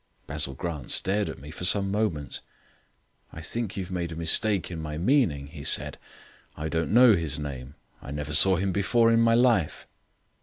Basil 0.25 0.55
Grant 0.55 0.89
stared 0.89 1.29
at 1.29 1.37
me 1.37 1.51
for 1.51 1.63
some 1.63 1.91
moments. 1.91 2.41
"I 3.31 3.39
think 3.41 3.77
you've 3.77 3.91
made 3.91 4.11
a 4.11 4.15
mistake 4.15 4.71
in 4.71 4.81
my 4.81 4.97
meaning," 4.97 5.45
he 5.45 5.63
said. 5.63 5.99
"I 6.57 6.69
don't 6.69 6.91
know 6.91 7.13
his 7.13 7.37
name. 7.37 7.75
I 8.01 8.09
never 8.09 8.33
saw 8.33 8.55
him 8.55 8.71
before 8.71 9.11
in 9.11 9.19
my 9.19 9.35
life." 9.35 9.85